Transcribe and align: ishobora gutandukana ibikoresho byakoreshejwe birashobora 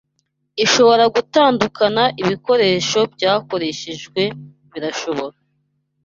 ishobora 0.65 1.03
gutandukana 1.15 2.03
ibikoresho 2.21 2.99
byakoreshejwe 3.13 4.21
birashobora 4.71 5.37